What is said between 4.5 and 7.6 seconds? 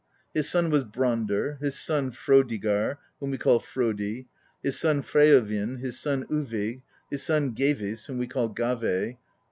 his son Freovin, his son Uvigg, his son